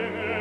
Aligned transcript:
bene 0.00 0.39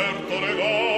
certo 0.00 0.40
regalo 0.40 0.89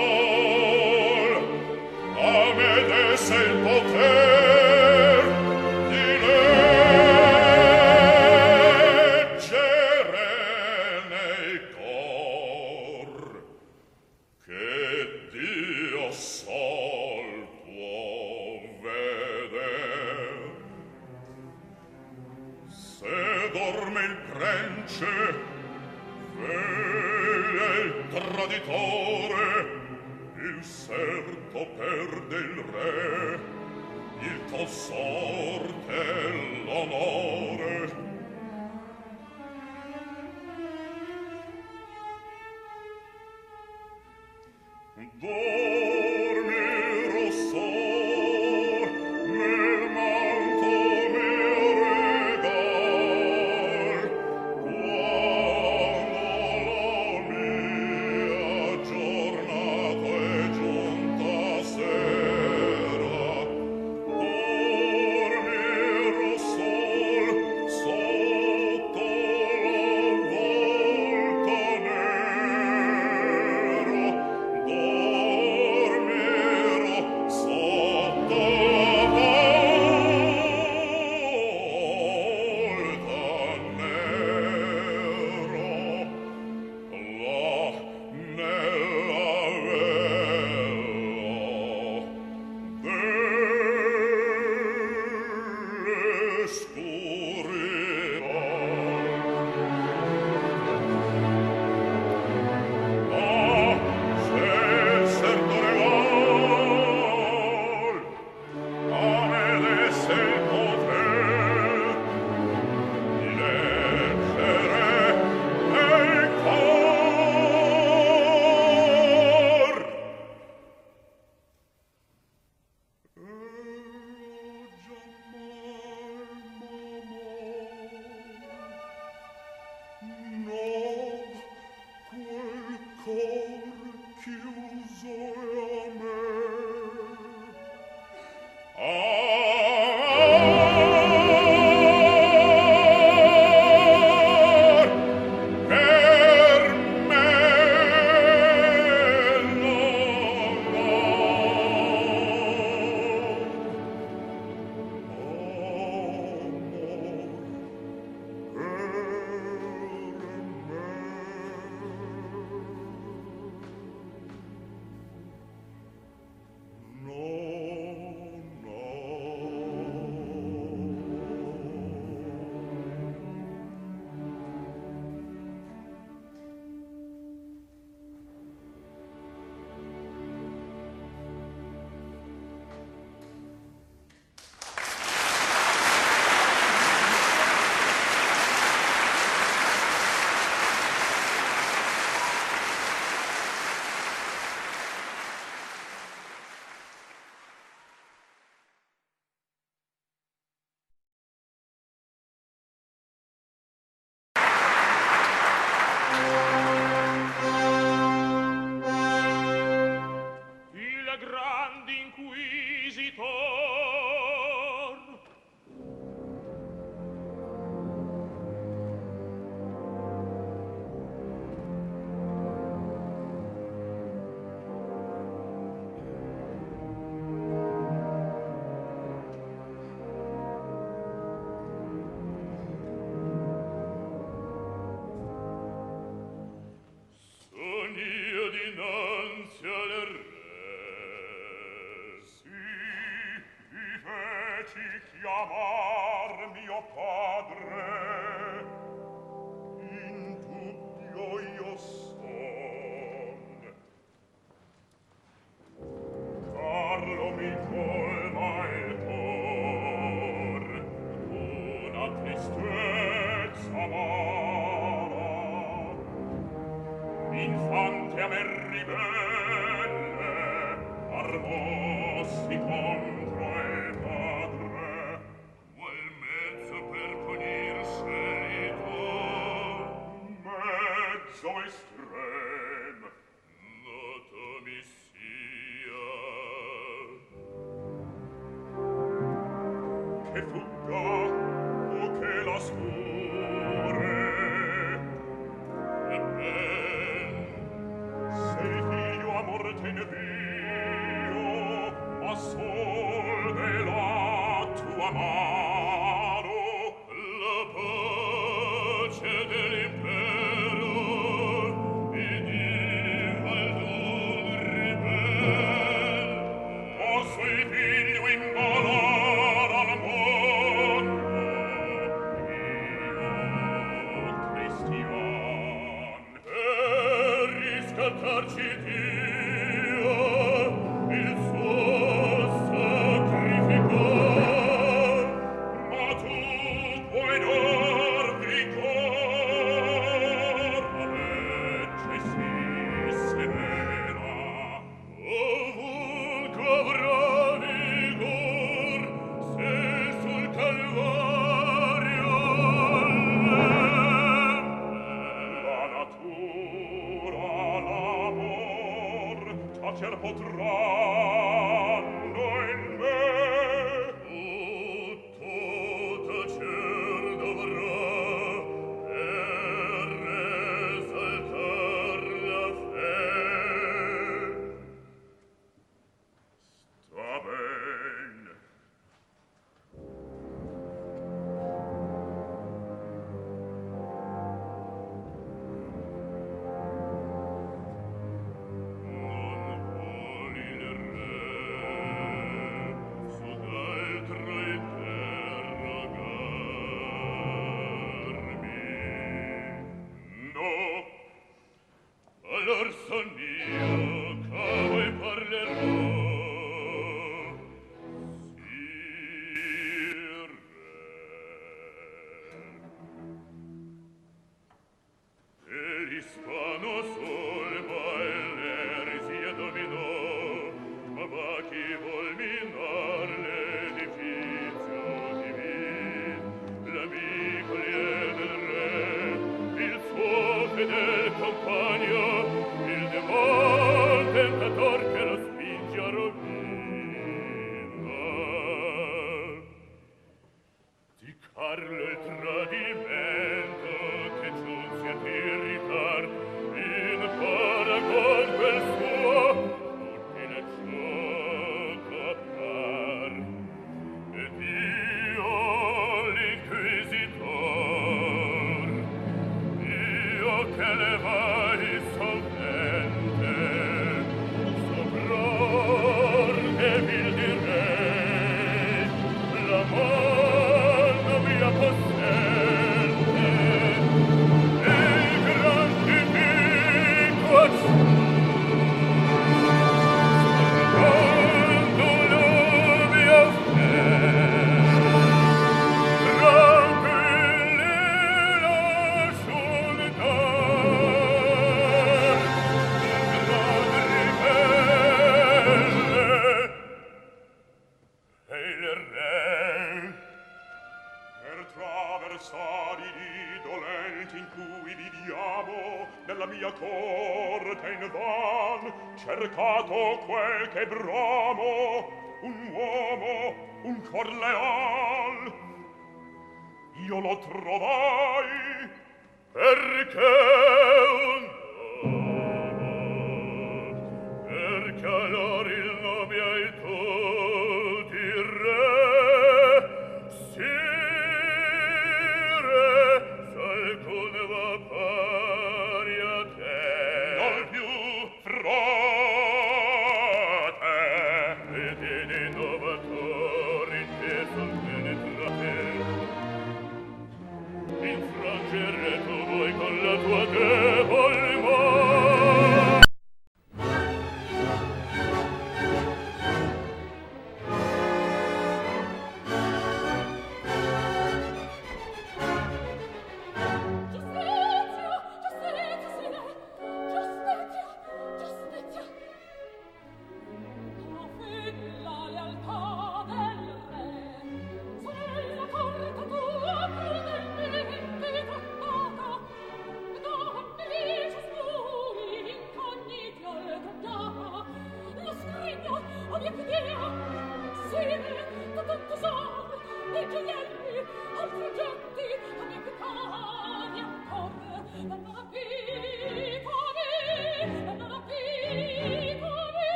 sacer 359.92 360.16
potrà 360.18 361.41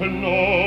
No. 0.00 0.57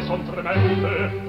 cose 0.00 0.06
son 0.06 0.24
tremende 0.24 1.28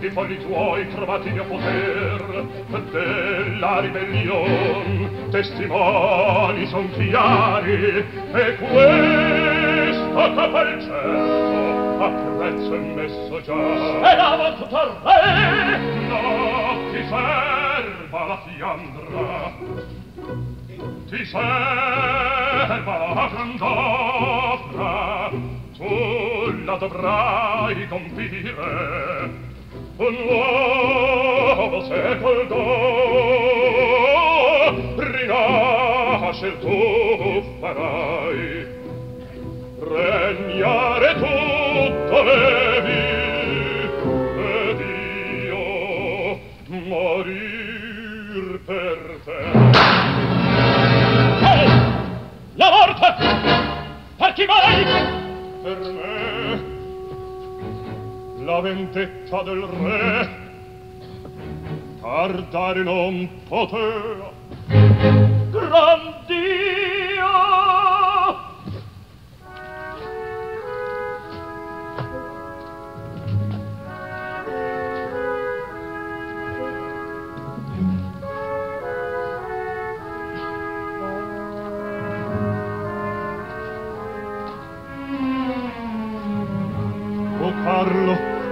i 0.00 0.10
folli 0.10 0.38
tuoi 0.38 0.88
trovati 0.88 1.30
mio 1.30 1.44
poter 1.44 2.46
della 2.90 3.80
ribellion 3.80 5.28
testimoni 5.30 6.66
son 6.66 6.88
chiari 6.92 8.04
e 8.32 8.56
questo 8.56 10.34
capa 10.34 10.60
il 10.68 10.80
cielo 10.80 12.04
a 12.04 12.08
prezzo 12.10 12.74
è 12.74 12.78
messo 12.78 13.40
già 13.42 13.54
speravo 13.54 14.54
tutto 14.56 15.00
re! 15.02 15.78
No 16.08 16.90
ti 16.92 17.02
serva 17.08 18.26
la 18.26 18.38
fiandra 18.46 19.52
ti 21.08 21.24
serva 21.24 22.96
la 23.14 23.30
grandofra 23.32 24.96
tu 25.76 26.27
la 26.64 26.76
dovrai 26.76 27.88
compire. 27.88 29.46
Un 29.96 30.14
nuovo 30.14 31.82
secol 31.84 32.46
do 32.46 32.64
rinascer 34.96 36.54
tu 36.60 37.42
farai. 37.60 38.66
Regnare 39.80 41.14
tu 41.14 41.34
dovevi 42.10 43.04
ed 44.38 44.80
io 45.44 46.38
morir 46.66 48.60
per 48.64 49.20
te. 49.24 49.40
Hey! 51.40 51.68
la 52.54 52.70
morte! 52.70 53.08
Per 54.16 54.32
chi 54.32 54.44
vai 54.46 55.17
per 55.62 55.78
me. 55.78 56.76
La 58.44 58.60
vendetta 58.60 59.42
del 59.42 59.62
re. 59.62 60.46
Tardare 62.00 62.82
non 62.82 63.28
poteva 63.48 64.32
gran 65.50 66.24
Dio! 66.26 68.07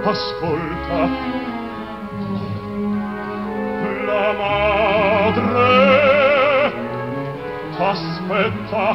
ascolta. 0.09 1.09
La 4.05 4.27
madre 4.41 5.67
t'aspetta 7.77 8.85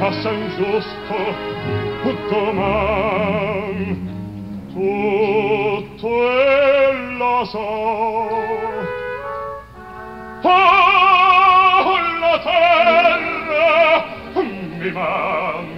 a 0.00 0.12
San 0.20 0.40
Giusto 0.56 1.20
domani 2.28 3.86
tutto 4.72 6.08
ella 6.08 7.44
sa 7.44 7.58
oh 10.42 10.58
la 12.20 12.36
terra 12.42 14.04
mi 14.34 14.90
manca. 14.90 15.71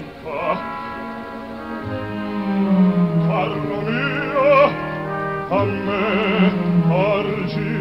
a 5.58 5.64
me 5.84 6.04
argi 7.10 7.76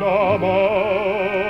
la 0.00 1.49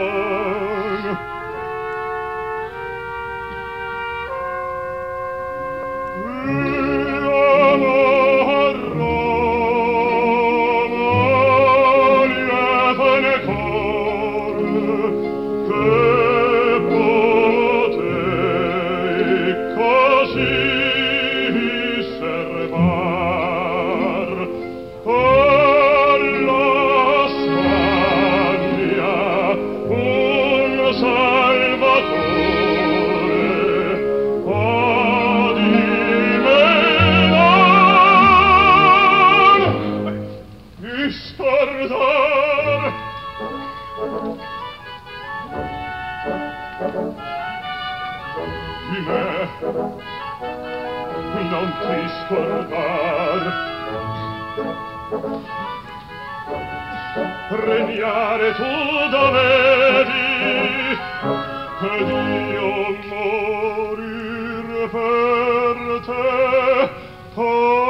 di 48.90 49.00
me 49.06 49.48
non 51.48 51.68
ti 51.80 51.98
scordar 52.18 53.42
regnare 57.50 58.48
tu 58.54 58.72
dovevi 59.10 60.28
ed 61.82 62.08
io 62.50 62.72
morir 63.10 64.68
per 64.90 65.78
te. 66.06 66.90
oh 67.34 67.89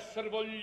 esser 0.00 0.28
voglio 0.30 0.56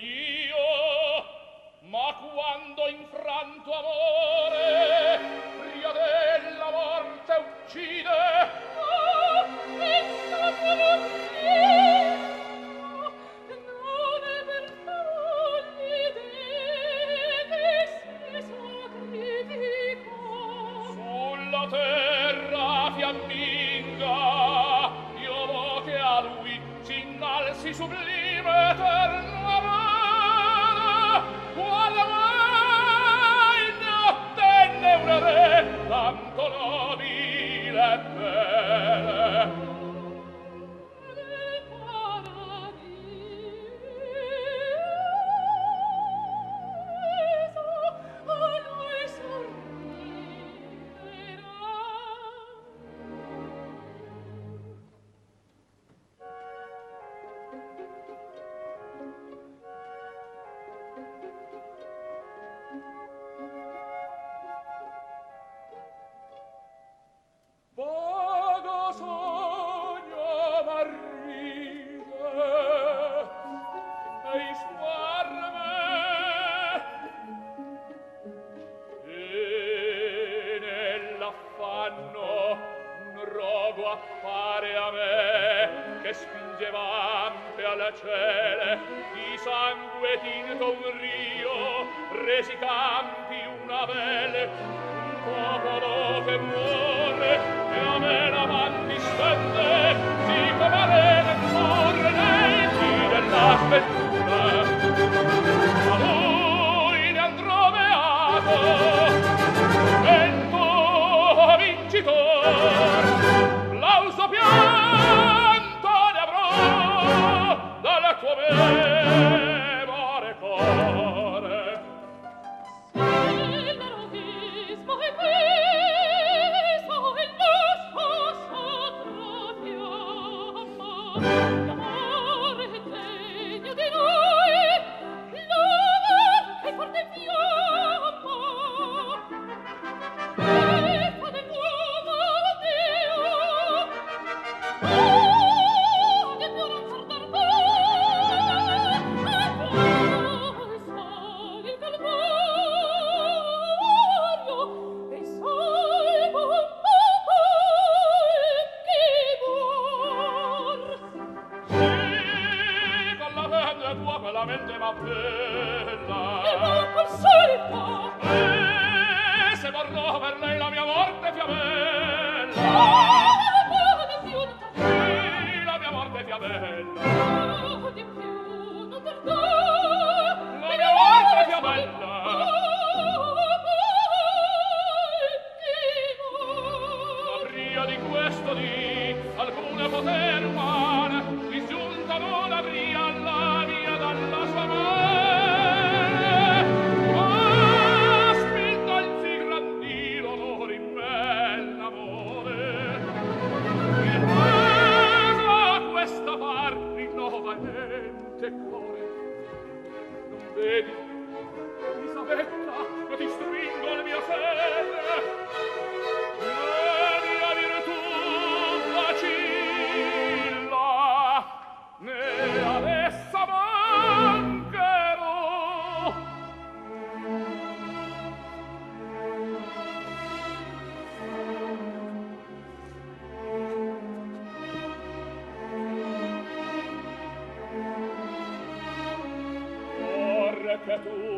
tu 241.04 241.37